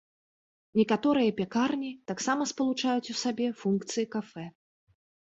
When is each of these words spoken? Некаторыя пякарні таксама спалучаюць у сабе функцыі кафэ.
Некаторыя 0.79 1.33
пякарні 1.39 1.91
таксама 2.11 2.47
спалучаюць 2.51 3.11
у 3.15 3.15
сабе 3.23 3.47
функцыі 3.65 4.05
кафэ. 4.17 4.45